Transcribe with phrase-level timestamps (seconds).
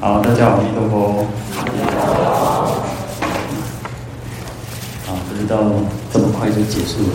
[0.00, 1.26] 好，大家好，阿弥陀佛。
[5.04, 5.58] 好，不知道
[6.12, 7.08] 这么快就结束了。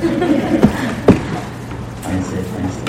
[0.00, 0.06] 不
[2.02, 2.80] 好意思，不好意思。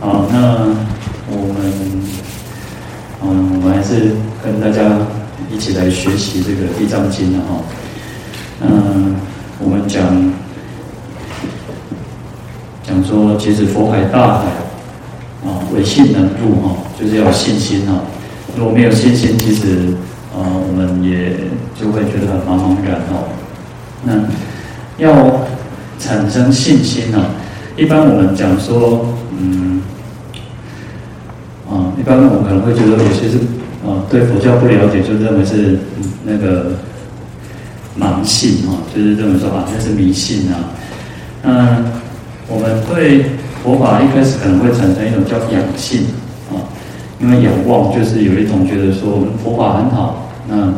[0.00, 0.34] 好，那
[1.30, 1.56] 我们，
[3.22, 3.24] 嗯，
[3.54, 4.82] 我们还是跟大家。
[5.50, 7.60] 一起来学习这个《地藏经》的哈，
[8.62, 9.14] 嗯，
[9.58, 10.32] 我们讲
[12.82, 14.46] 讲说，其实佛海大海
[15.44, 18.00] 啊，唯信能入哈，就是要有信心哈。
[18.56, 19.94] 如果没有信心，其实
[20.34, 21.36] 啊，我们也
[21.78, 23.28] 就会觉得很茫茫然哦。
[24.02, 24.14] 那
[24.96, 25.42] 要
[25.98, 27.26] 产生信心呢，
[27.76, 29.04] 一般我们讲说，
[29.38, 29.82] 嗯，
[31.68, 33.38] 啊，一般我们可能会觉得有些是。
[33.84, 35.78] 啊，对佛教不了解，就认为是
[36.24, 36.72] 那个
[37.98, 40.70] 盲信啊，就是认为说啊，那是迷信啊。
[41.42, 41.84] 嗯，
[42.48, 43.24] 我们对
[43.64, 46.02] 佛法一开始可能会产生一种叫仰信
[46.50, 46.62] 啊，
[47.20, 50.72] 因为仰望就是有一种觉得说我们佛法很好，那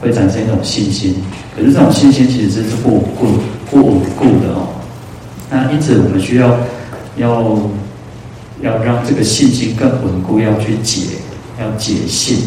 [0.00, 1.16] 会产生一种信心。
[1.56, 3.26] 可是这种信心其实是不固、
[3.68, 4.68] 不稳固的哦。
[5.50, 6.56] 那因此我们需要
[7.16, 7.58] 要
[8.62, 11.18] 要让这个信心更稳固，要去解。
[11.62, 12.38] 要解信，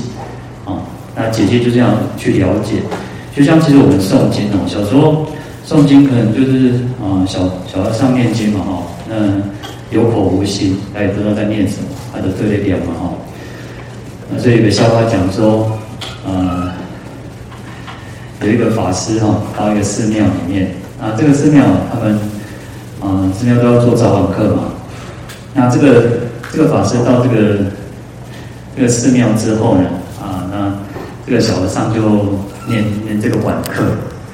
[0.65, 0.83] 啊，
[1.15, 2.83] 那解解就这样去了解，
[3.35, 5.25] 就像其实我们诵经哦，小时候
[5.65, 9.15] 诵经可能就是啊，小小孩上念经嘛，哈，那
[9.89, 13.13] 有口无心，他也不知道在念什么，他就对着点嘛，哈。
[14.29, 15.71] 那这有个笑话讲说，
[16.25, 16.71] 呃，
[18.41, 22.19] 有一个法师哈，到一个寺庙里面，啊，这个寺庙他们，
[22.99, 24.63] 啊，寺庙都要做早晚课嘛，
[25.53, 26.03] 那这个
[26.51, 27.65] 这个法师到这个。
[28.75, 29.83] 这个寺庙之后呢，
[30.19, 30.73] 啊，那
[31.25, 32.01] 这个小和尚就
[32.67, 33.83] 念念这个晚课，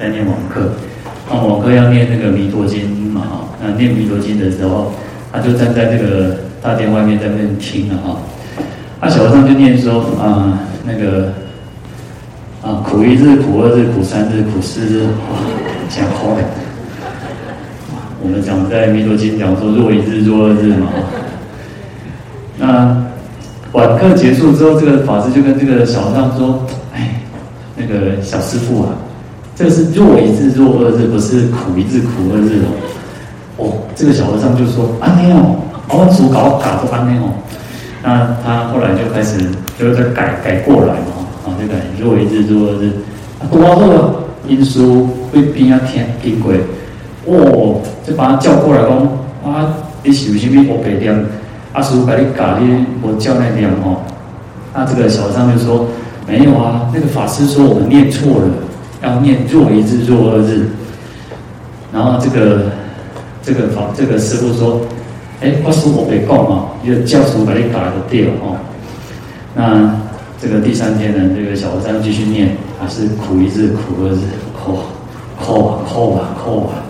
[0.00, 0.72] 在念晚课。
[1.30, 4.92] 那晚课要念那个弥陀经嘛，哈，那念弥陀经的时候，
[5.30, 8.16] 他就站在这个大殿外面在那边听了哈。
[9.00, 11.32] 那小和尚就念说啊，那个
[12.62, 15.38] 啊，苦一日，苦二日，苦三日，苦四日，哇，
[15.88, 16.42] 讲好嘞。
[18.20, 20.88] 我们讲在弥陀经讲说若一日，若二日嘛，
[22.58, 23.11] 那。
[23.72, 27.22] 晚课结束之后，这个法师就跟这个小和尚说：“哎，
[27.74, 28.90] 那个小师傅啊，
[29.56, 32.68] 这个是弱一日弱二日，不是苦一日苦二日哦。”
[33.56, 35.56] 哦，这个小和尚就说：“安内哦，
[35.88, 37.32] 我主搞搞都安内哦。”
[38.04, 39.38] 那他后来就开始
[39.78, 42.92] 就在改改过来嘛，啊，就改弱一日弱二日。
[43.50, 46.52] 多少个因书会边啊天经过，
[47.24, 49.08] 哦，就把他叫过来讲
[49.50, 49.72] ：“啊，
[50.04, 51.24] 你是有什么不白点？”
[51.72, 52.60] 阿师傅把你搞的，
[53.00, 54.02] 我叫那点哦。
[54.74, 55.86] 那这个小和尚就说
[56.26, 58.48] ：“没有啊，那个法师说我们念错了，
[59.02, 60.68] 要念若一日若二日。”
[61.92, 62.70] 然后这个
[63.42, 64.80] 这个法这个师傅说
[65.40, 68.56] ：“哎，阿师傅别告嘛，就教师把你搞的掉哦。”
[69.54, 69.94] 那
[70.40, 74.20] 这个第三天呢，这个小和尚继续念，还是苦一日苦二日，
[74.58, 74.78] 苦
[75.38, 76.80] 苦啊苦啊苦啊。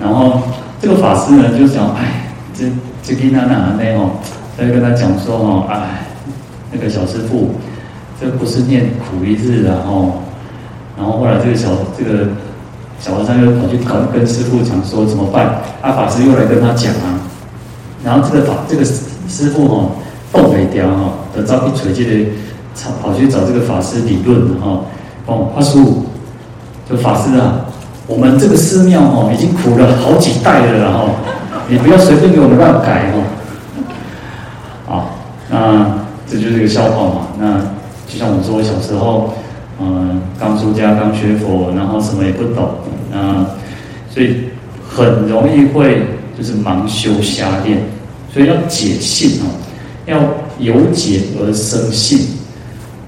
[0.00, 0.40] 然后
[0.80, 2.25] 这个法师呢就想：“哎，
[2.56, 2.64] 这。”
[3.06, 4.18] 这跟他那那哦，
[4.58, 6.08] 他就跟他讲说哦，哎，
[6.72, 7.52] 那个小师傅，
[8.20, 10.22] 这不是念苦一日然后，
[10.98, 12.26] 然后后来这个小这个
[12.98, 15.62] 小和尚又跑去跟跟师傅讲说怎么办？
[15.82, 17.14] 阿法师又来跟他讲啊，
[18.02, 19.90] 然后这个法这个师傅哦，
[20.32, 22.32] 动没掉哈，得招一锤，就得
[23.00, 24.80] 跑去找这个法师理论哈，
[25.26, 26.06] 哦，阿师父，
[26.90, 27.66] 这法师啊，
[28.08, 31.10] 我们这个寺庙哦，已经苦了好几代了然后。
[31.68, 33.24] 你不要随便给我们乱改哦，
[34.86, 35.18] 好，
[35.50, 37.26] 那这就是一个笑话嘛。
[37.40, 37.58] 那
[38.06, 39.34] 就像我说，我小时候，
[39.80, 42.70] 嗯，刚出家，刚学佛，然后什么也不懂，
[43.10, 43.44] 那
[44.08, 44.44] 所以
[44.88, 46.02] 很容易会
[46.38, 47.78] 就是盲修瞎练。
[48.32, 49.50] 所以要解信哦，
[50.06, 50.18] 要
[50.60, 52.28] 由解而生信。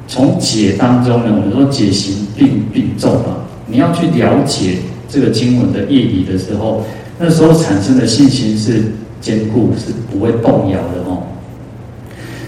[0.08, 3.36] 从解当中呢，我们说解行并并重嘛，
[3.66, 4.78] 你要去了解
[5.08, 6.82] 这个经文的意义的时候。
[7.18, 11.24] 那时候产生的信心是坚固，是不会动摇的哦。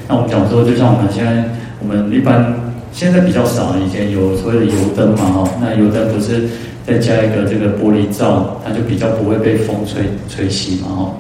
[0.07, 1.45] 那我们讲说，就像我们现在，
[1.81, 2.55] 我们一般
[2.93, 6.49] 现在比较少，以前有所谓的油灯嘛，哈，那油灯不是
[6.87, 11.13] 再加一个这个玻璃罩，它就比较不会被风吹吹熄嘛，哈。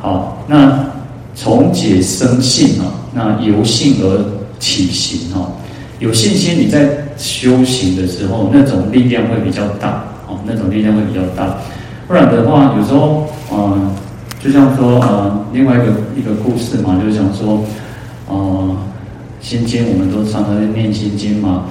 [0.00, 0.86] 好，那
[1.34, 4.24] 从解生信啊，那由信而
[4.58, 5.50] 起行哈，
[5.98, 6.86] 有信心你在
[7.16, 11.56] 修行的时候，那种力量会比较大，哦，那种力量会比较大。
[12.08, 13.90] 不然的话，有时候，嗯、
[14.40, 17.62] 就像说，呃，另外一个一个故事嘛，就是讲说，
[18.30, 18.76] 呃，
[19.42, 21.64] 心经我们都常常在念心经嘛。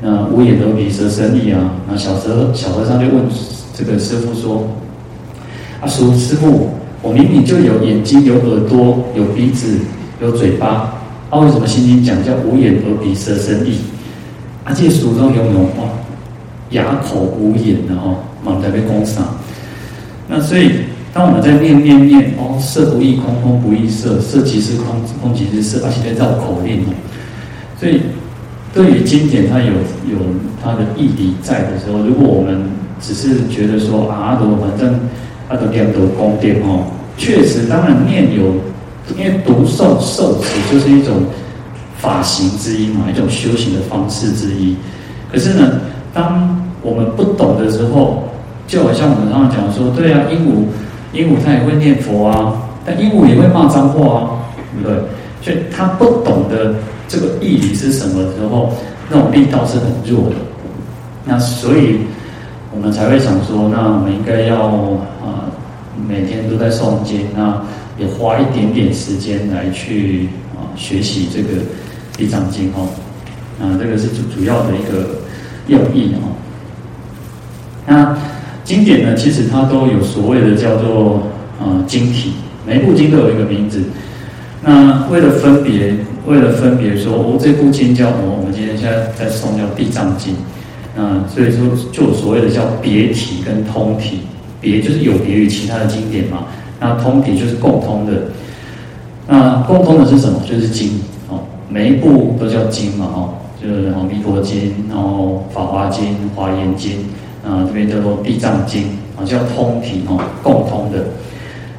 [0.00, 3.22] 那无眼、耳、鼻、舌、身、意啊，那小和小和尚就问
[3.74, 4.66] 这个师傅说
[5.82, 6.70] ：“啊，师师傅，
[7.02, 9.76] 我明明就有眼睛、有耳朵、有鼻子、
[10.22, 10.94] 有嘴巴，
[11.28, 13.76] 啊，为什么心经讲叫无眼、耳、鼻、舌、身、意？
[14.64, 15.84] 啊，这俗中有没有话？
[16.70, 19.22] 哑口无言的哈，满台被攻上。
[20.32, 20.70] 那所以，
[21.12, 26.94] 当我们在念念念哦，色不异空，空不异色，色即是空，空即是色，而且在绕口令哦，
[27.78, 28.00] 所以。
[28.74, 29.66] 对于经典，它有
[30.08, 30.16] 有
[30.64, 32.58] 它的义理在的时候，如果我们
[33.02, 34.94] 只是觉得说啊，我反正
[35.46, 36.86] 啊都念都功德哦，
[37.18, 38.54] 确实，当然念有，
[39.14, 41.16] 因为读诵受持就是一种
[41.98, 44.74] 法行之一嘛，一种修行的方式之一。
[45.30, 45.80] 可是呢，
[46.14, 48.26] 当我们不懂的时候，
[48.66, 50.66] 就好像我们刚刚讲说，对啊，鹦鹉
[51.12, 52.54] 鹦鹉它也会念佛啊，
[52.84, 54.22] 但鹦鹉也会骂脏话啊，
[54.72, 54.98] 对不对？
[55.42, 56.74] 所以它不懂得。
[57.08, 58.72] 这个义理是什么时候？
[59.10, 60.36] 那种力道是很弱的。
[61.26, 61.98] 那所以，
[62.74, 64.64] 我们才会想说，那我们应该要
[65.20, 65.52] 啊，
[66.08, 67.60] 每天都在诵经，那
[67.98, 71.48] 也花一点点时间来去啊学习这个
[72.16, 72.88] 《地藏经》哦。
[73.60, 75.16] 啊，这个是主主要的一个
[75.66, 76.32] 用意哦。
[77.86, 78.16] 那
[78.64, 81.22] 经典呢，其实它都有所谓的叫做
[81.60, 82.32] 啊经体，
[82.66, 83.82] 每一部经都有一个名字。
[84.64, 85.94] 那为了分别，
[86.26, 90.34] 为了分别说，哦，这部经叫哦，我们今天现在在诵叫《地藏经》，
[90.96, 94.20] 那所以说就所谓的叫别体跟通体，
[94.60, 96.44] 别就是有别于其他的经典嘛，
[96.78, 98.12] 那通体就是共通的。
[99.26, 100.40] 那共通的是什么？
[100.48, 106.04] 就是经哦，每一部都叫经嘛，哦，就是《弥陀经》，然后《法华经》、
[106.36, 106.92] 《华严经》，
[107.44, 108.82] 啊，这边叫做《地藏经》，
[109.16, 111.06] 啊，叫通体哦，共通的。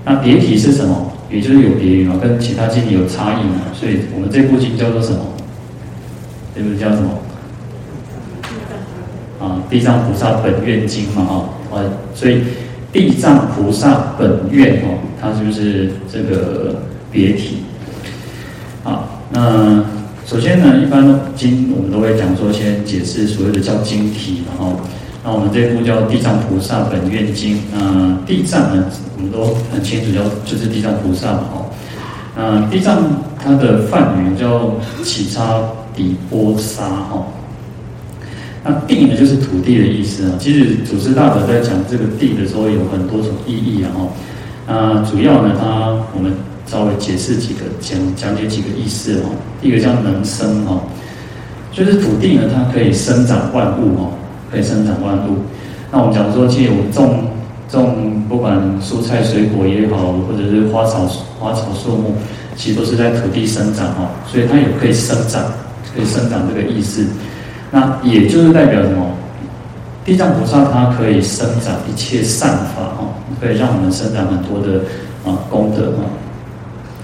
[0.06, 1.12] 那别体是什么？
[1.32, 5.20] 也就是有别于嘛，跟其他经有差异嘛，所以我们这部经叫做什么？
[6.54, 7.10] 这部叫什么？
[9.40, 11.82] 啊，地藏菩萨本愿经嘛，啊，
[12.14, 12.42] 所以
[12.92, 16.76] 地藏菩萨本愿哦，它就是这个
[17.10, 17.64] 别体。
[18.84, 19.84] 好，那
[20.28, 24.78] 首先呢，一般经我们都会讲说，先解释所谓的叫经体，然后。
[25.26, 28.84] 那我们这部叫《地藏菩萨本愿经》，那地藏呢，
[29.16, 31.66] 我们都很清楚，叫就是地藏菩萨嘛，哦，
[32.36, 33.02] 那地藏
[33.42, 35.62] 它的梵语叫起沙
[35.96, 37.26] 底波沙，哈，
[38.66, 40.36] 那地呢就是土地的意思啊。
[40.38, 44.08] 其实祖师大德在讲这个地的时候，有很多种意义啊，哈，
[44.68, 46.34] 那主要呢，它我们
[46.68, 49.32] 稍微解释几个，讲讲解几个意思哦。
[49.62, 50.82] 第一个叫能生，哈，
[51.72, 54.12] 就是土地呢，它可以生长万物，哦。
[54.54, 55.38] 可以生长万物。
[55.92, 57.26] 那我们讲说，其实我们种
[57.68, 61.08] 种不管蔬菜水果也好，或者是花草
[61.40, 62.14] 花草树木，
[62.56, 65.42] 其实都是在土地生长哦，所以它有可以生长、
[65.96, 67.06] 可以生长这个意思。
[67.72, 69.06] 那也就是代表什么？
[70.06, 73.10] 地藏菩萨它可以生长一切善法哦，
[73.42, 74.80] 可以让我们生长很多的
[75.26, 76.06] 啊功德哦。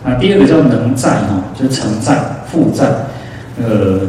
[0.04, 2.22] 那第二个叫能载哈，就是承载、
[2.52, 2.86] 负载，
[3.58, 4.02] 呃。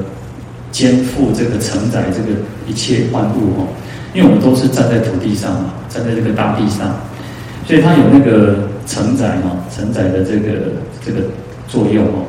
[0.73, 3.67] 肩负这个承载这个一切万物哦，
[4.15, 6.95] 因为我们都是站在土地上嘛，站在这个大地上，
[7.67, 10.73] 所以它有那个承载嘛，承载的这个
[11.05, 11.23] 这个
[11.67, 12.25] 作用哦。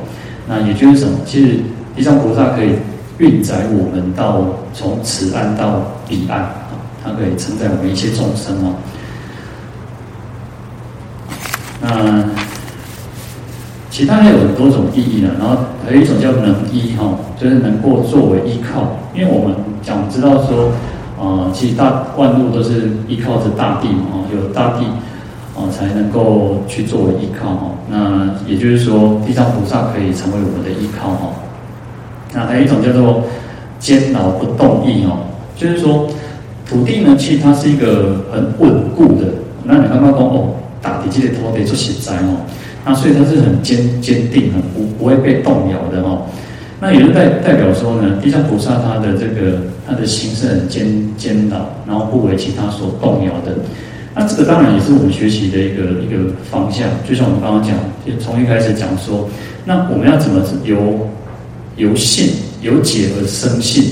[0.47, 1.19] 那也就是什么？
[1.25, 1.59] 其实
[1.95, 2.71] 地藏菩萨可以
[3.19, 8.75] 运载我们到从此岸到彼岸啊，它可以承载我们一切众生哦。
[11.81, 12.40] 那。
[13.91, 18.95] 其他还有很多种意义呢，然后还有一种叫能依哈，就是能够作为依靠。
[19.13, 20.71] 因为我们讲知道说，
[21.19, 24.85] 啊，其实大万物都是依靠着大地嘛，哦有大地
[25.55, 27.71] 啊才能够去作为依靠哈。
[27.89, 31.29] 那也就是说，地藏菩萨可以成为我们的依靠哈。
[32.33, 33.23] 那还有一种叫做
[33.77, 36.07] 坚牢不动意哦，就是说
[36.65, 39.27] 土地呢，其实它是一个很稳固的。
[39.65, 42.39] 那你刚刚说哦，大地基的土地做实在哦。
[42.85, 46.25] 那所以它是很坚坚定、很不不会被动摇的哦。
[46.79, 50.85] 那也就代代表说呢，地藏菩萨他的这个他的心是很坚
[51.15, 53.55] 坚牢，然后不为其他所动摇的。
[54.15, 56.87] 那这个当然也是我们学习的一个一个方向。
[57.07, 59.29] 就像我们刚刚讲，就从一开始讲说，
[59.63, 61.07] 那我们要怎么由
[61.77, 63.91] 由信由解而生信，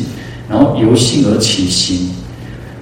[0.50, 2.10] 然后由信而起行。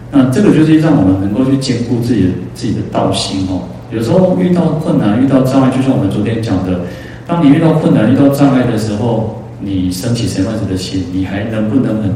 [0.09, 3.67] 那这个就是让我们能够去兼顾自己的自己的道心哦。
[3.89, 6.81] 有时候遇到困难、遇到障碍，就像我们昨天讲的，
[7.25, 11.05] 当你遇到困难、遇到障碍的时候，你升起什么样子的心？
[11.13, 12.11] 你还能不能很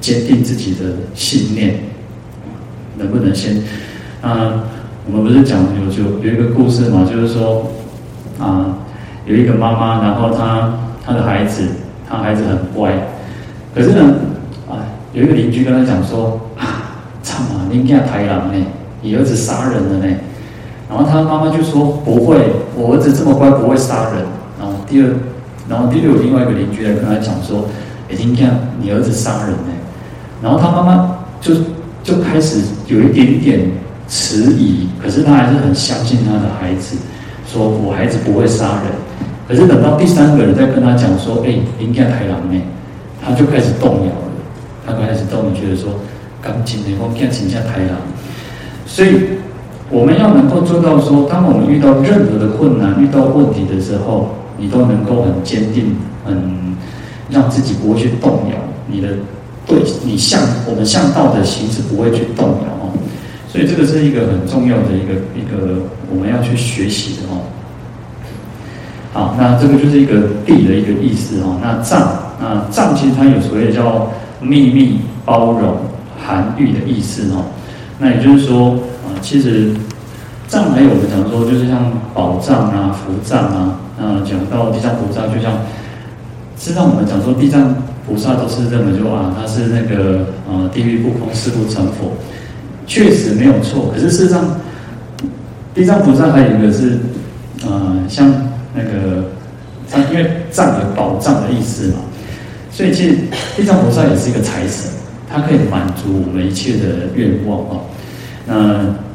[0.00, 1.74] 坚定自己的信念？
[2.96, 3.56] 能不能先？
[4.22, 4.64] 啊，
[5.06, 7.70] 我们不是讲有就有一个故事嘛，就是说
[8.38, 8.78] 啊，
[9.26, 11.66] 有一个妈妈，然后她她的孩子，
[12.08, 12.92] 她孩子很乖，
[13.74, 14.14] 可是呢，
[14.68, 18.64] 啊，有一个邻居跟他讲说啊，唱啊，你家豺狼呢，
[19.02, 20.14] 你儿子杀人了呢。
[20.88, 22.36] 然后他妈妈就说不会，
[22.76, 24.24] 我儿子这么乖，不会杀人。
[24.58, 25.10] 然后第二，
[25.68, 27.66] 然后第六另外一个邻居来跟他讲说，
[28.08, 29.72] 已经看你儿子杀人呢。
[30.42, 31.54] 然后他妈妈就
[32.04, 33.70] 就开始有一点点
[34.08, 36.96] 迟疑，可是他还是很相信他的孩子，
[37.46, 38.92] 说我孩子不会杀人。
[39.48, 42.60] 可是等到第三个人在跟他讲说，哎，应该豺狼呢，
[43.24, 44.30] 他就开始动摇了，
[44.86, 45.90] 他开始动摇，觉得说，
[46.40, 47.96] 赶紧的，我看请下豺狼。
[48.86, 49.10] 所以
[49.90, 56.76] 我们要能够做到说，当我们遇到任何的困难、遇到问题的时候，你都能够很坚定，很
[57.30, 59.08] 让自己不会去动摇，你的。
[59.68, 60.40] 对你向
[60.70, 62.86] 我们向道的行是不会去动摇哦，
[63.48, 67.42] 所以这个是一个很重要的一个一个我们要去学习的哦。
[69.12, 71.58] 好，那这个就是一个地的一个意思哦。
[71.60, 74.08] 那藏，那藏其实它有所谓叫
[74.40, 75.76] 秘密、包容、
[76.16, 77.42] 含喻的意思哦。
[77.98, 78.78] 那也就是说，
[79.20, 79.72] 其实
[80.48, 85.52] 藏还有我们讲说，就是像宝藏啊、福藏啊，那讲到地藏菩萨，就像
[86.58, 87.74] 实际上我们讲说地藏。
[88.08, 92.12] 菩萨都是认为说啊，他是那个呃地狱不空，誓不成佛，
[92.86, 93.90] 确实没有错。
[93.92, 94.44] 可是事实上，
[95.74, 97.00] 地藏菩萨还有一个是
[97.64, 98.30] 呃像
[98.76, 99.24] 那个
[99.88, 101.98] 藏，因为藏有宝藏的意思嘛，
[102.70, 103.18] 所以其实
[103.56, 104.88] 地藏菩萨也是一个财神，
[105.28, 107.82] 它可以满足我们一切的愿望啊。
[108.46, 108.54] 那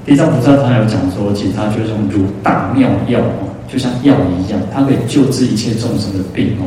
[0.05, 6.65] 地藏菩萨他有讲说，其实他就是如大妙药哦，就像药一样，它可以救治一切众生的病哦。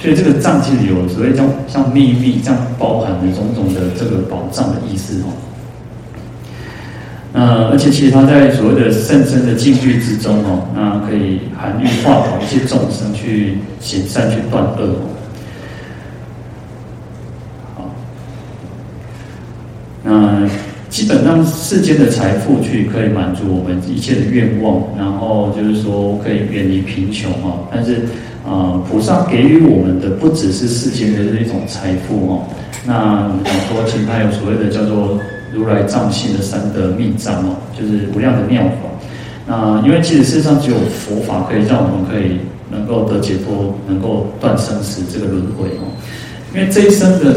[0.00, 5.26] 所以这个藏其实有所谓叫像秘密这样包含的种种的这个宝藏的意思哦。
[7.34, 15.06] 那而且其实它在所谓的甚深的净具之中哦，那可以含喻化导一些众生去行善去断恶哦。
[17.76, 17.90] 好，
[20.02, 20.48] 那
[20.92, 28.02] 基本上世间的财富去可以满足我们一切的愿望，然后就是说可以远离贫穷哦，但是。
[28.44, 32.42] 呃，菩萨给予我们的不只是世间的这一种财富哦。
[32.84, 35.16] 那我们讲说，其他有所谓的叫做
[35.54, 38.90] 如来藏性的三德密藏哦，就是无量的妙法。
[39.46, 45.86] 那因为其实世上只有佛法可以让我们可以能够得解脱，能够断生死这个轮回哦。
[46.52, 47.36] 因为这一生的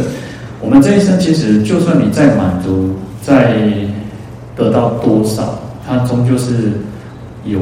[0.59, 2.95] 我们这一生，其实就算你再满足，
[3.25, 3.55] 再
[4.55, 6.73] 得到多少，它终究是
[7.43, 7.59] 有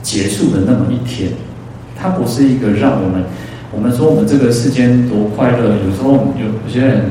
[0.00, 1.30] 结束的那么一天。
[1.94, 3.22] 它不是一个让我们，
[3.70, 5.76] 我们说我们这个世间多快乐。
[5.86, 7.02] 有时候有有些人，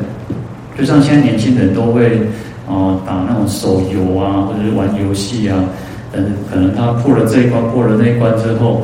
[0.77, 2.27] 就像现在年轻人都会，
[2.67, 5.63] 啊、打那种手游啊，或者是玩游戏啊，
[6.11, 8.81] 等可能他破了这一关，过了那一关之后，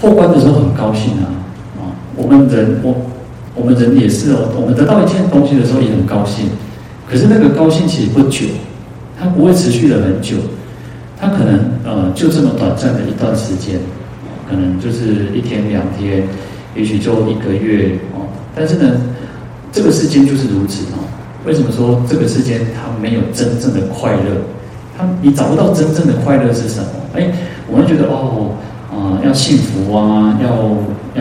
[0.00, 1.28] 破关的时候很高兴啊，
[1.78, 2.96] 啊，我们人我
[3.54, 6.46] 我们人也是哦，我们得到一件东西的时候也很高兴，
[7.12, 8.46] 可是那个高兴其实不久，
[9.20, 10.36] 它不会持续了很久，
[11.20, 13.78] 它可能呃就这么短暂的一段时间。
[14.48, 16.24] 可能就是一天两天，
[16.74, 18.24] 也许就一个月哦。
[18.54, 19.00] 但是呢，
[19.70, 21.04] 这个世间就是如此哦。
[21.46, 24.40] 为什么说这个世间它没有真正的快乐？
[24.96, 26.86] 它你找不到真正的快乐是什么？
[27.14, 27.30] 哎，
[27.70, 28.56] 我们觉得哦，
[28.90, 30.48] 啊、要幸福啊，要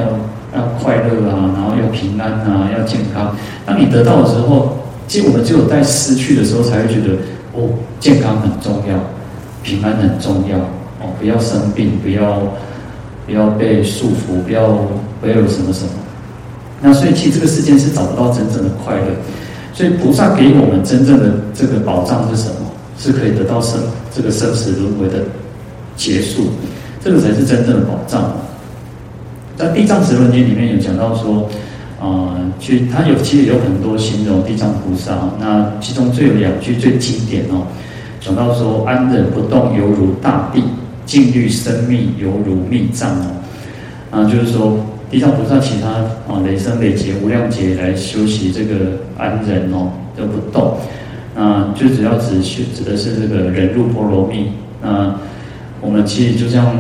[0.01, 0.07] 要
[0.55, 3.35] 要快乐啊，然后要平安啊，要健康。
[3.65, 4.70] 当你得到的时候，
[5.11, 7.15] 其实我们只有在失去的时候才会觉得
[7.51, 7.67] 哦，
[7.99, 8.97] 健康很重要，
[9.61, 10.57] 平安很重要
[11.01, 12.41] 哦，不要生病，不要。
[13.23, 14.67] 不要被束缚，不要
[15.21, 15.91] 不要有什么什么。
[16.81, 19.05] 那所以其实这个世间是找不到真正的快乐。
[19.73, 22.55] 所以菩萨给我们真正的这个保障是什么？
[22.97, 23.79] 是可以得到生
[24.13, 25.23] 这个生死轮回的
[25.95, 26.47] 结束，
[27.01, 28.35] 这个才是真正的保障。
[29.55, 31.47] 在《地藏十轮经》里面有讲到说，
[32.01, 35.29] 呃，其实它有其实有很多形容地藏菩萨。
[35.39, 37.67] 那其中最有两句最经典哦，
[38.19, 40.63] 讲到说安忍不动犹如大地。
[41.03, 43.25] 静虑深密，犹如密藏哦。
[44.11, 44.77] 啊，就是说，
[45.09, 45.89] 地藏菩萨其他
[46.31, 50.77] 啊，累生累劫无量劫来修习这个安忍哦，都不动。
[51.35, 54.51] 啊，就主要指修指的是这个忍辱波罗蜜。
[54.81, 55.13] 那，
[55.81, 56.77] 我们其实就像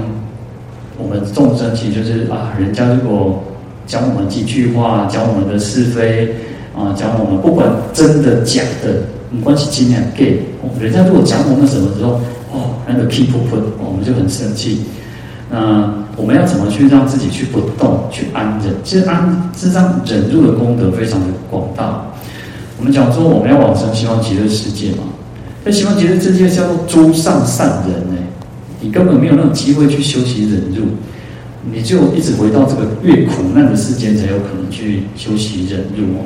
[0.97, 3.43] 我们众生，其实就是啊，人家如果
[3.85, 6.35] 讲我们几句话，讲我们的是非，
[6.75, 10.43] 啊，讲我们不管真的假的，没关系，尽量给。
[10.79, 12.21] 人家如果讲我们什么时候？
[12.53, 14.81] 哦，那个 keep 不分，我们就很生气。
[15.49, 18.73] 那我们要怎么去让自己去不动，去安忍？
[18.83, 22.05] 其实安，事实上忍辱的功德非常的广大。
[22.77, 25.03] 我们讲说我们要往生西方极乐世界嘛，
[25.63, 28.21] 在西方极乐世界叫做诸上善人呢，
[28.79, 30.87] 你根本没有那种机会去修习忍辱。
[31.63, 36.25] 你就一直回到这个越苦难的世间，才有可能去修习忍辱哦。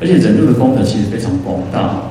[0.00, 2.02] 而且忍辱的功德其实非常广大，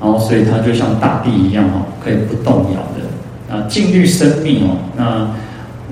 [0.00, 3.06] 然后所以它就像大地一样哈，可以不动摇的
[3.48, 4.76] 那，静虑生命哦。
[4.96, 5.30] 那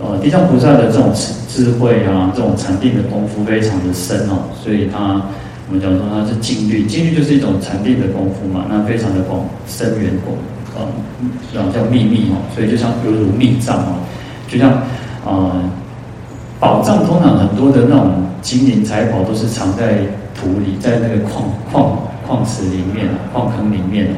[0.02, 1.12] 呃，地藏菩萨的这种
[1.48, 5.22] 智慧啊，这种禅定的功夫非常的深哦，所以它
[5.68, 10.36] 我们讲说它是静虑，静虑就是一种禅定的功夫嘛，那非常的广深远广，
[11.22, 13.96] 嗯，这种叫秘密哦，所以就像犹如密藏哦，
[14.48, 14.82] 就像
[15.24, 15.52] 呃，
[16.60, 19.98] 宝藏通常很多的那种金银财宝都是藏在
[20.34, 24.16] 土里，在那个矿矿矿池里面啊，矿坑里面哦，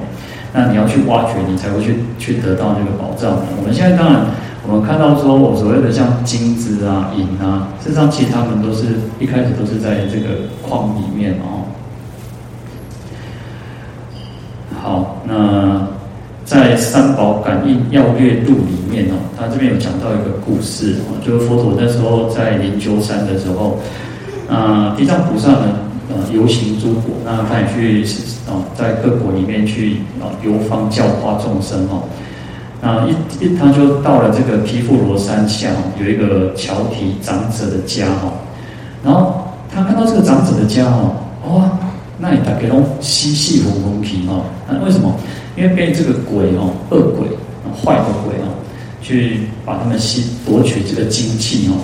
[0.52, 3.38] 那你要去挖掘，你才会去去得到那个宝藏。
[3.58, 4.26] 我们现在当然。
[4.68, 8.86] 我们看到说，我所谓的像金子啊、银啊，事实上其实他们都是
[9.20, 11.70] 一开始都是在这个矿里面哦。
[14.82, 15.86] 好，那
[16.46, 23.80] 在《三宝感应要略录》里面哦，他这边有讲到一个故事哦，就是佛陀那时候在灵鹫山的时候，
[24.48, 25.74] 啊，地藏菩萨呢，
[26.08, 28.06] 呃，游行诸国，那他也去
[28.46, 32.04] 哦，在各国里面去啊游方教化众生哦。
[32.80, 38.30] 啊，一一他就到了这个毗富罗山下，有一个乔提长者的家哦。
[39.02, 41.10] 然后他看到这个长者的家哦，
[41.48, 41.70] 哇，
[42.20, 44.42] 那里大概都嬉戏哄哄皮哈。
[44.70, 45.12] 那为什么？
[45.56, 47.28] 因为被这个鬼哦，恶鬼、
[47.82, 48.52] 坏的鬼哦，
[49.02, 51.74] 去把他们吸夺取这个精气哦。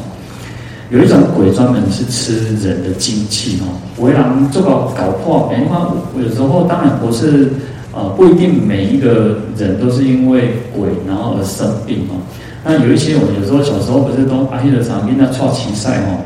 [0.91, 7.51] 有一种鬼专门是吃人的精气哦，为人这个搞破，哎，那有时候当然不是。
[7.93, 12.17] 啊，不一定每一个人都是因为鬼然后而生病哦。
[12.65, 16.25] 那有一些我们有时候小时候不是都阿黑的场面那串奇赛哦，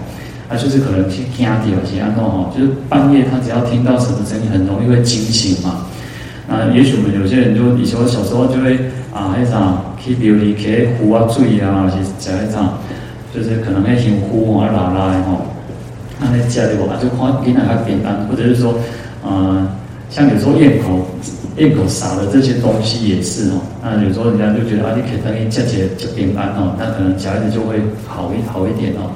[0.49, 5.87] 他就是可能去听到有些安诺哈，就是半夜他只要听到什么声音，很容易会惊醒嘛。
[6.49, 8.76] 啊，也许我们有些人就以前我小时候就会
[9.12, 12.79] 啊，那场去庙里去壶啊水啊，是讲那场，
[13.35, 15.47] 就是可能会香呼啊啦啦的吼。
[16.21, 18.75] 那在家里我就看给哪个便当，或者是说，
[19.26, 19.69] 嗯，
[20.11, 21.07] 像有时候咽口。
[21.57, 29.09] 咽口撒的这些东西也是哦，那有时候人家就觉得啊，你可以等于降解就平安哦，那可能小孩子就会好一好一点哦。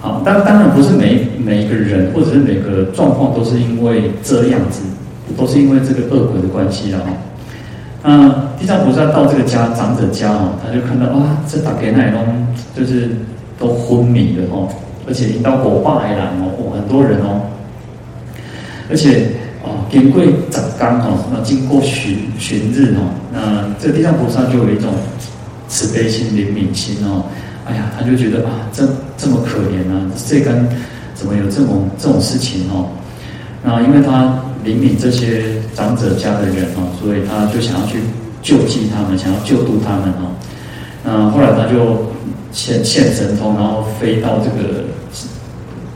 [0.00, 4.82] 好，当当然不是每每一个人或者是每个状况都是因为这样子，
[5.36, 7.02] 都是因为这个恶鬼的关系的哦。
[8.02, 13.10] 那地藏菩萨到这个家长者家哦，他就看到啊，这打给奶龙就是
[13.58, 14.68] 都昏迷了哦，
[15.06, 17.40] 而且引到火化来了哦，很多人哦，
[18.90, 19.28] 而且。
[19.66, 24.92] 哦，天贵长刚哦，那经过旬旬日哦，那这地藏菩萨就有一种
[25.68, 27.24] 慈悲心、怜悯心哦。
[27.64, 30.68] 哎呀，他就觉得啊，这这么可怜啊，这根
[31.14, 32.88] 怎么有这种这种事情哦？
[33.62, 37.98] 那因为他怜悯这些长者家的人哦，所以他就想要去
[38.42, 40.32] 救济他们，想要救度他们哦。
[41.04, 42.10] 那后来他就
[42.50, 44.84] 现现神通，然后飞到这个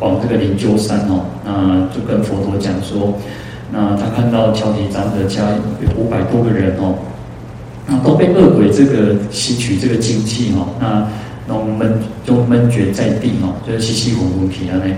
[0.00, 3.14] 往这个灵鹫山哦，那就跟佛陀讲说。
[3.70, 5.42] 那他看到乔提长者家
[5.83, 6.94] 有五百多个人哦，
[7.87, 11.07] 那都被恶鬼这个吸取这个精气哦，那
[11.46, 14.88] 那闷就闷绝在地哦，就是吸气混混皮啊那，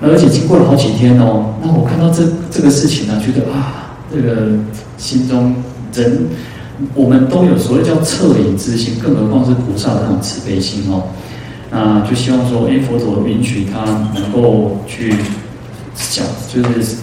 [0.00, 4.48] 而且经过了好几天哦，那我看到这这个事情呢，觉得啊，这个
[4.96, 5.54] 心中
[5.94, 6.26] 人
[6.94, 11.04] 我们都有所谓叫恻隐之心，更何况是菩萨的那种慈悲心哦，
[11.70, 13.84] 那就希望说，哎，佛陀允许他
[14.14, 15.14] 能够去
[15.94, 16.96] 想，就是。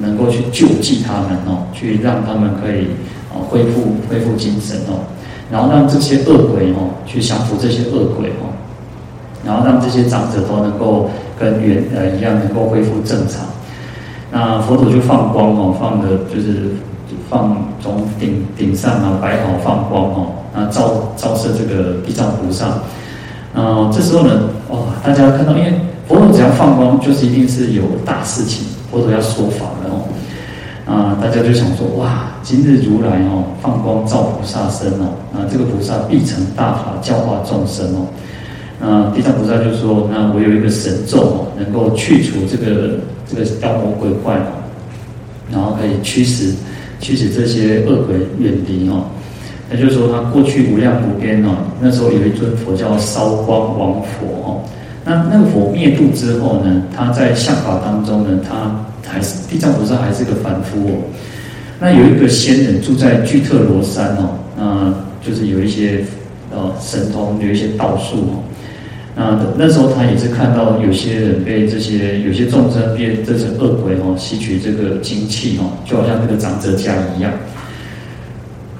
[0.00, 2.86] 能够去救济他们哦，去让他们可以
[3.34, 5.04] 哦恢复恢复精神哦，
[5.52, 8.48] 然后让这些恶鬼哦去降服这些恶鬼哦，
[9.44, 13.40] 然后让这些长者都能够跟原呃一样能够恢复正常。
[14.30, 16.76] 那佛陀就放光哦，放的就是
[17.30, 22.66] 放从顶顶上啊摆好放光哦，那照照射这个地藏菩萨。
[23.52, 25.74] 啊，这时候呢，哇，大家看到，因为
[26.06, 28.64] 佛陀只要放光，就是一定是有大事情。
[28.90, 30.06] 佛祖要说法了哦，
[30.86, 38.06] 啊，大家就想说哇，今日如来哦，放光照菩萨身哦，啊，这个菩萨必成大法教化众生哦，
[38.80, 44.56] 啊，地藏菩萨就说，那我有一个神咒哦，能够去除这个这个妖魔鬼怪哦，
[45.52, 46.54] 然后可以驱使
[46.98, 49.04] 驱使这些恶鬼远离哦，
[49.70, 54.62] 也就是说，他过去无量无边哦，那时候有一尊佛叫烧光王佛哦。
[55.04, 58.74] 那那个佛灭度之后呢，他在相法当中呢，他
[59.06, 60.96] 还是地藏菩萨还是个凡夫哦。
[61.78, 66.02] 那有一个仙人住在巨特罗山哦，那就是有一些
[66.50, 68.40] 呃神通，有一些道术哦。
[69.16, 77.30] 那那时候他也是看到有些人被这些有些众生变这些恶鬼哦吸取这个精气哦，就好像那个长者家一样。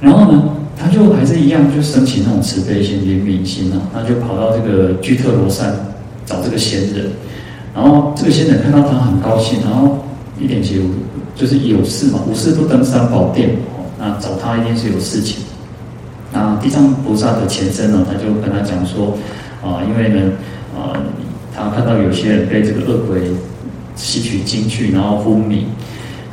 [0.01, 0.43] 然后呢，
[0.79, 5.75] 他就还是一样，就升起那种慈悲心、怜悯心啊，他就跑到这个居特罗山
[6.25, 7.11] 找这个仙人，
[7.75, 9.99] 然后这个仙人看到他很高兴，然后
[10.40, 10.83] 一点其实
[11.35, 15.43] 就是有事嘛，无事不登三宝殿哦，那找他一定是有事情。
[16.33, 19.19] 那地藏菩萨的前身呢，他就跟他讲说
[19.62, 20.33] 啊，因为呢
[20.77, 20.96] 啊，
[21.55, 23.33] 他看到有些人被这个恶鬼
[23.96, 25.66] 吸取精去，然后昏迷。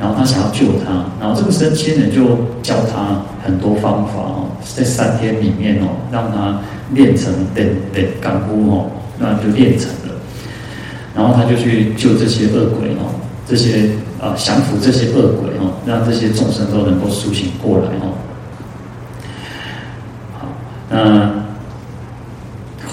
[0.00, 2.24] 然后他想要救他，然后这个神仙人就
[2.62, 6.60] 教他很多方法哦，在三天里面哦，让他
[6.92, 10.14] 练成等等干枯哦，那就练成了。
[11.16, 13.10] 然后他就去救这些恶鬼哦，
[13.44, 18.14] 这些啊降服这些恶鬼哦，让这些众生都能够苏醒过来哦。
[20.38, 20.46] 好，
[20.88, 21.37] 那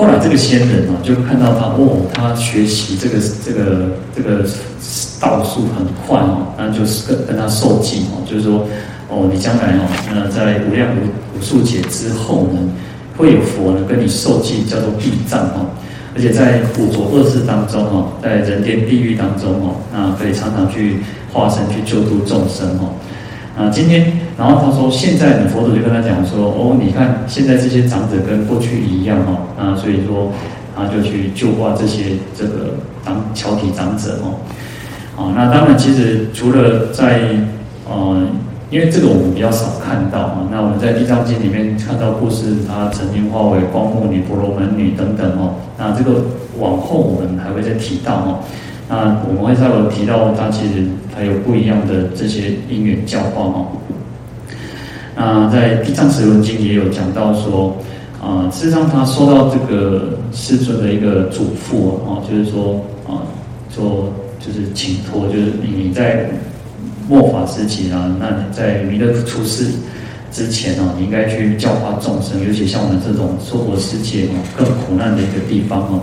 [0.06, 4.46] 后来这个仙人哦，就看到他哦，他学习这个这个这个。
[5.20, 8.68] 道术很快哦，那就是跟跟他受记哦，就是说
[9.10, 12.60] 哦，你将来哦，那在无量无无数劫之后呢，
[13.18, 15.65] 会有佛呢跟你受记，叫做地藏哦，
[16.13, 20.98] 而且在五浊恶世当中哦，在人间地狱当中哦，那可以常常去
[21.34, 22.94] 化身去救度众生哦。
[23.58, 30.32] 啊，今天然后他说，现在呢，佛祖就跟他讲说，哦，你看现在这些长者跟过去一样哦，那所以说
[30.76, 34.36] 他就去救化这些这个长桥体长者哦。
[35.15, 37.22] 啊，那当然，其实除了在，
[37.89, 38.28] 呃，
[38.70, 40.44] 因为这个我们比较少看到啊。
[40.52, 45.56] 那我们在《地藏经》里面看到故事，他曾经化为光目女、婆罗门女等等哦。
[45.80, 46.26] 那这个
[46.60, 48.39] 往后我们还会再提到哦。
[48.89, 53.67] 那我们会再有提到，它其实还有不一样的这些因缘教化哦。
[55.15, 57.76] 那在《地藏十轮经》也有讲到说，
[58.21, 63.21] 啊，事实上他受到这个世尊的一个嘱咐哦，就是说啊，
[63.69, 64.12] 说。
[64.38, 66.30] 就是请托，就是你在
[67.10, 69.65] 末法时期啊，那你在弥勒出世
[70.32, 76.00] 之前哦，你应该去教化众生，尤其像我们这种娑婆世界哦，更苦难的一个地方哦。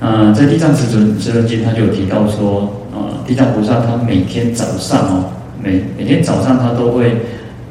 [0.00, 5.24] 嗯，在《地藏十尊十尊经》他就有提到说，呃，地藏菩萨他每天早上哦，
[5.62, 7.16] 每每天早上他都会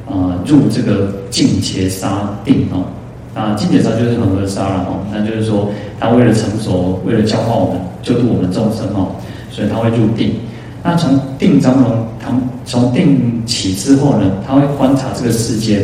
[0.06, 2.86] 呃入这个净劫沙定哦，
[3.34, 9.16] 啊，净劫沙就是恒河沙了哦，那就是说他为了成熟，为了教化我们，救度我们众生哦。
[9.52, 10.36] 所以他会入定，
[10.84, 12.30] 那从定当中，他
[12.66, 15.84] 从定起之后呢，他会观察这个世间，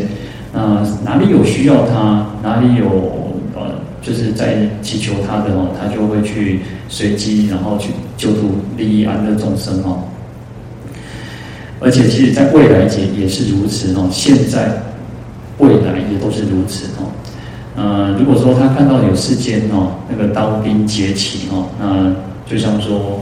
[0.54, 2.86] 呃，哪里有需要他，哪里有，
[4.06, 10.04] 就是在祈求他的哦，他就会去随机，然后去救度利益安乐众生哦。
[11.80, 14.82] 而且，其实在未来也也是如此哦，现在、
[15.58, 17.10] 未来也都是如此哦。
[17.76, 22.14] 呃，如果说他看到有世间哦，那个刀兵劫起哦，那
[22.50, 23.20] 就像说。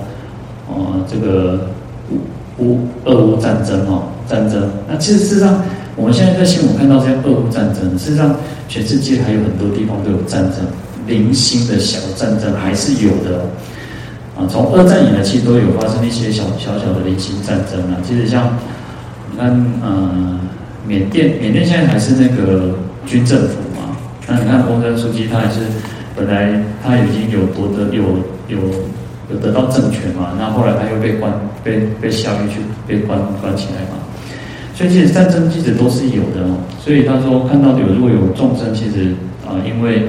[0.66, 1.68] 哦，这个
[2.10, 2.18] 乌
[2.58, 4.72] 乌俄乌战争哦，战争。
[4.90, 5.62] 那其实事实上，
[5.96, 8.36] 我们现在在新闻看到这些俄乌战争，事实上
[8.68, 10.60] 全世界还有很多地方都有战争，
[11.08, 13.46] 零星的小战争还是有的。
[14.36, 17.98] 啊，从二战以来，其实都有发生一些小小小的零星战争啊。
[18.02, 18.58] 其实像
[19.32, 19.50] 你看，
[19.84, 20.40] 嗯，
[20.88, 22.76] 缅甸，缅甸现在还是那个
[23.06, 23.96] 军政府嘛。
[24.28, 25.60] 那你看翁山书记，他还是
[26.16, 28.04] 本来他已经有夺得有。
[28.50, 28.60] 有
[29.32, 30.34] 有得到政权嘛？
[30.38, 31.32] 那后来他又被关，
[31.64, 34.03] 被被下狱去，被关关起来嘛。
[34.84, 36.60] 所以其实战争其实都是有的哦。
[36.78, 39.16] 所以他说看到有如果有众生，其实
[39.48, 40.08] 啊、因为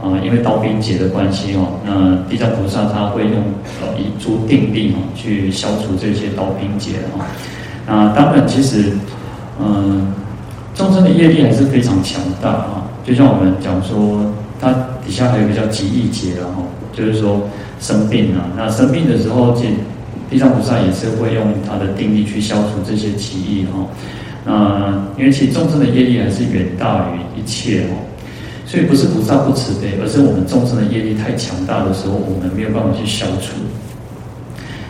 [0.00, 3.34] 啊、因为刀兵劫的关系哦，那地藏菩萨他会用
[3.82, 7.20] 呃一株定力哦去消除这些刀兵劫哦。
[7.86, 8.92] 那当然，其实
[9.60, 10.08] 嗯，
[10.74, 12.88] 众生的业力还是非常强大啊。
[13.04, 14.72] 就像我们讲说，它
[15.04, 17.42] 底下还有个叫疾疫劫，然后就是说。
[17.80, 19.66] 生病啊，那生病的时候，地
[20.34, 23.86] 地藏菩萨也是会用他的定力去消除这些疾疫哈。
[24.44, 28.02] 那因为其实众生的业力还是远大于一切哦，
[28.66, 33.52] 所以不是菩萨不慈悲，而是我们众生的业力太强大的时候，我们没有办法去消除。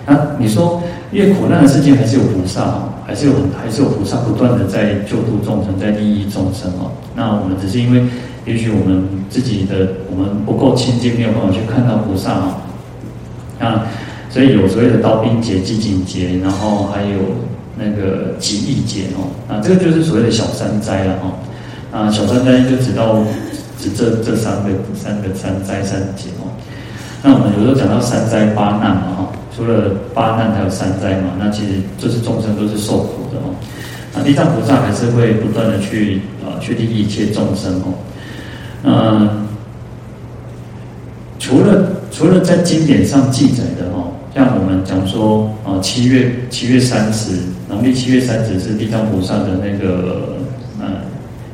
[0.06, 6.90] 那你说，越苦难的世界还是有菩萨，还是有还是有菩萨不断的在救度众生，在利益众生哦。
[7.14, 8.02] 那我们只是因为，
[8.46, 12.54] 也许我们自己的我们不够亲近，没有办法去看到菩萨哦。
[13.60, 13.86] 啊，
[14.34, 17.20] 所以有所谓的刀兵劫、饥馑劫，然后还有
[17.78, 19.30] 那个疾疫劫哦。
[19.46, 21.38] 啊，这个就是所谓的小三灾了哦。
[21.96, 23.22] 啊，小三灾就指到
[23.78, 26.50] 指这这三个三个三灾三劫哦。
[27.22, 33.54] 那我们有时候讲到三灾八难嘛哈，除了八难还有三灾嘛，那其实就是众生都是受苦的哦。
[34.16, 37.94] 啊，地藏菩萨还是会不断的去啊去利益一切众生哦。
[38.82, 39.46] 嗯，
[41.38, 41.92] 除了。
[42.16, 43.90] 除了在经典上记载的，
[44.34, 50.36] 像我们讲说啊，七月七月三十，农历七月三十是地藏菩萨的那个
[50.80, 50.86] 嗯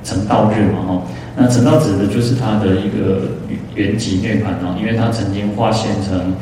[0.03, 1.03] 成道日嘛哈。
[1.37, 3.29] 那成道指的就是他的一个
[3.75, 6.35] 原籍涅槃哦，因为他曾经化现成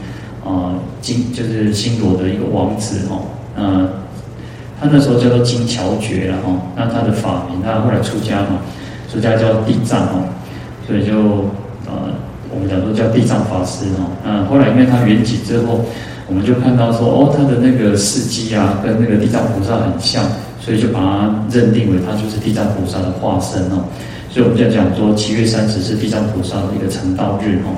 [0.44, 3.22] 啊金就是新罗的一个王子哦，
[3.56, 3.88] 嗯，
[4.80, 8.60] 他那时候叫做金乔觉然后，那他的法名，他后来出家嘛，
[9.12, 10.24] 出家叫地藏哦，
[10.86, 11.14] 所以就
[11.86, 12.14] 呃
[12.50, 15.84] 我们讲说叫地藏法师哦，嗯后来因为他圆寂之后，
[16.28, 20.22] 我们就看到说哦他的那个事迹啊跟那个地藏菩萨很像，
[20.60, 23.84] 所以就把它认定为他就是地藏菩萨的化身哦。
[24.30, 27.72] 所以我们就讲说，七月三十是地藏菩萨的一个成道日哦。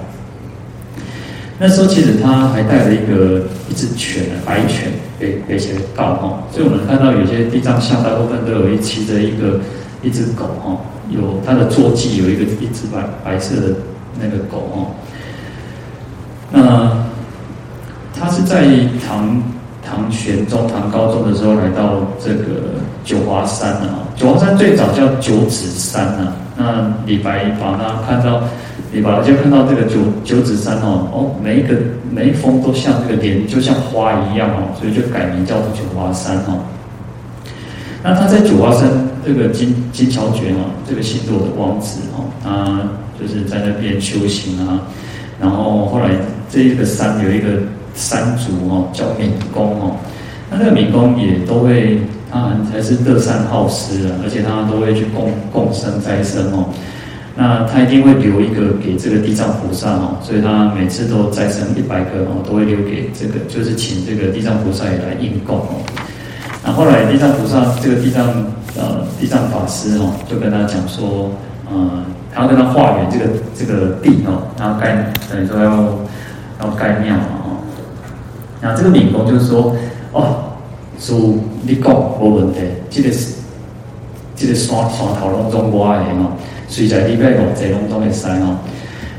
[1.61, 6.43] 那时候其实他还带了一个一只犬，白犬，被被谁告哦。
[6.51, 9.61] 所以我们看到有些地藏像，大部分都有一骑着一个
[10.03, 13.77] 一只狗哦，有它的坐骑有一个一只白白色的
[14.21, 14.91] 那个狗哦。
[16.51, 17.10] 那
[18.41, 18.65] 是在
[19.07, 19.43] 唐
[19.83, 24.01] 唐玄宗、唐高宗的时候来到这个九华山啊。
[24.17, 26.33] 九华山最早叫九指山啊。
[26.57, 28.43] 那李白把它看到，
[28.93, 31.75] 李白就看到这个九九指山哦，哦，每一个
[32.11, 36.59] 每一峰都像这个莲，就像花一样哦，所以就改名叫做九华山哦。
[38.03, 38.89] 那他在九华山
[39.25, 42.81] 这个金金乔觉哦，这个新罗的王子哦，他
[43.19, 44.81] 就是在那边修行啊。
[45.41, 46.11] 然后后来
[46.51, 47.49] 这一个山有一个
[47.95, 49.97] 山主哦，叫敏公哦，
[50.51, 52.01] 那这个敏公也都会。
[52.33, 56.67] 他还是乐善好施啊，而且他都会去供供生灾生哦。
[57.35, 65.83] 那他一定会留一个给这个地藏菩萨哦，所以他每次都再生一百个哦，都会留给这个，就是请这个地藏菩萨也来应供哦。
[66.65, 68.25] 那后来地藏菩萨这个地藏
[68.79, 71.33] 呃地藏法师哦，就跟他讲说，
[71.69, 73.25] 呃，他要跟他化缘这个
[73.59, 75.99] 这个地哦，然后盖等于说要
[76.61, 77.17] 要盖庙。
[78.61, 79.75] 那这个闵公就是说，
[80.13, 80.47] 哦。
[81.03, 81.15] 是
[81.63, 83.37] 你讲无问题，这个是
[84.37, 86.33] 这个山山头拢总我的吼，
[86.69, 88.57] 随在礼拜五这拢都会使吼。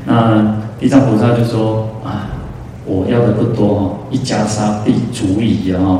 [0.06, 2.38] 那地藏菩萨就说啊，
[2.86, 5.98] 我要的不多吼，一袈裟必足矣啊，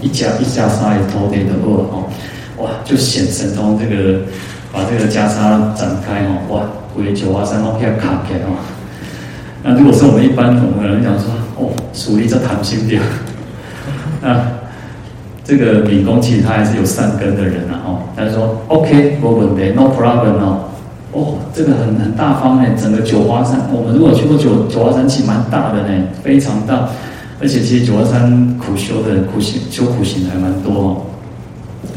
[0.00, 2.08] 一袈一袈裟也土地的够了吼，
[2.62, 4.20] 哇，就显神通这个
[4.72, 6.62] 把这个袈裟展开吼，哇，
[6.96, 8.54] 为九华山拢要卡开吼。
[9.64, 11.24] 那如果是我们一般我们人讲说，
[11.58, 13.02] 哦，属于这贪心点，
[14.22, 14.36] 那。
[15.48, 20.68] 这个敏公其实他还是有善根的人啊，哦，他说 OK，没问题，no problem 哦，
[21.10, 26.90] 哦，这个很很大方呢，整个九华山，我们如果去过九九华山，其实蛮大的呢，非常大，
[27.40, 30.96] 而且其实九华山苦修的苦行修苦行还蛮多哦，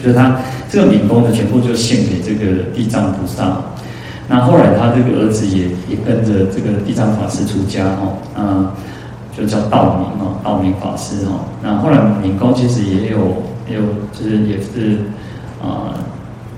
[0.02, 0.38] 就是他
[0.70, 3.58] 这个敏公呢，全部就献给这个地藏菩萨，
[4.30, 8.72] 那后来他这个儿子也也跟着这个地藏法师出家哦，啊。
[9.36, 11.46] 就叫道明哦，道明法师哦。
[11.64, 14.98] 那后来闵公其实也有，也有就是也是
[15.62, 15.94] 啊、呃，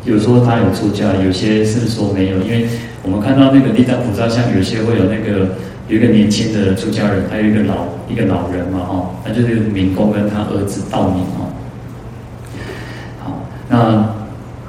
[0.05, 2.37] 有说他有出家，有些是说没有。
[2.39, 2.67] 因为
[3.03, 5.55] 我们看到那个地藏菩萨像，有些会有那个
[5.87, 11.53] 有一个年轻的出家人，还有一个老一个老人嘛哈，那就是闵公跟他儿子道明哦。
[13.23, 14.13] 好，那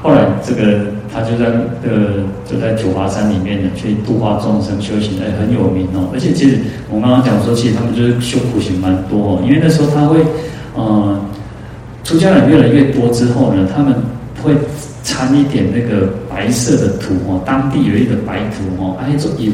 [0.02, 0.94] 后来这个。
[1.14, 1.44] 他就在
[1.84, 6.10] 呃，就在九华山里面呢，去度化众生修行，哎，很有名哦。
[6.12, 6.58] 而且其实
[6.90, 9.40] 我刚刚讲说，其实他们就是修苦行蛮多哦。
[9.44, 10.18] 因为那时候他会，
[10.74, 11.16] 呃，
[12.02, 13.94] 出家人越来越多之后呢，他们
[14.42, 14.56] 会
[15.04, 19.52] 掺一点那个白色的土哦，当地有一个白土哦，哎，做有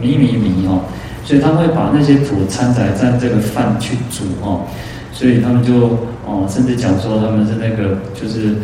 [0.00, 0.80] 米米米哦，
[1.26, 4.62] 所以他会把那些土掺在在这个饭去煮哦，
[5.12, 5.90] 所以他们就
[6.24, 8.56] 哦，甚至讲说他们是那个就是。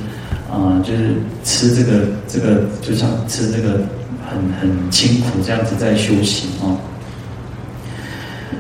[0.51, 3.81] 啊、就是吃这个这个，就像吃这个
[4.27, 6.77] 很很清苦这样子在修行哦。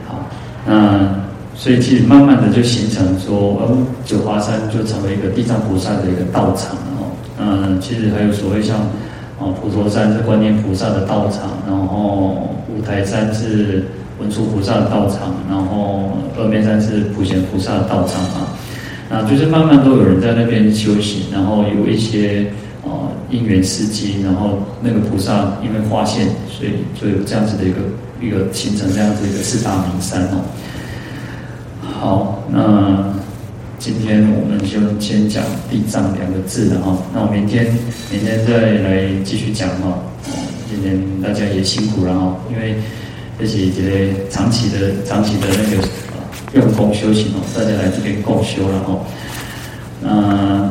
[0.07, 0.29] 好，
[0.66, 1.09] 那
[1.55, 7.11] 所以其实慢慢的就形成说，呃，九华山就成为一个地藏菩萨的一个道场哦。
[7.40, 8.77] 嗯，其实还有所谓像
[9.38, 13.85] 哦，普陀山是观音菩萨的道场，然后五台山是
[14.20, 18.53] 文殊菩萨的道场，然后峨眉山是普贤菩萨的道场啊。
[19.09, 22.44] 啊，就是慢慢都有人在那边修行，然后有一些
[22.85, 22.90] 呃
[23.31, 27.79] 因缘时机，然后那个菩萨因为化现，所以就有这样子的一个
[28.21, 30.44] 一个形成这样子一个四大名山哦。
[31.83, 33.14] 好，那
[33.79, 37.64] 今天我们就先讲地藏两个字的哈，那我明天
[38.12, 39.99] 明天再来继续讲哈。
[40.68, 42.75] 今天大家也辛苦了哈，因为
[43.38, 45.88] 这是一个长期的长期的那个。
[46.55, 49.05] 用功修行哦，大家来这边共修了哦。
[50.01, 50.71] 那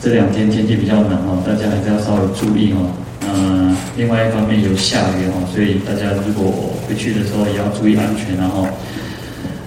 [0.00, 2.90] 这两天天气比较冷哦，大家还是要稍微注意哦。
[3.28, 8.66] 嗯，另外一方面有下雨哦，所以大家如果回去的时候也要注意安全然后。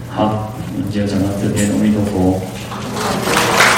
[0.10, 2.42] 好，我们就讲到这边，阿弥陀佛。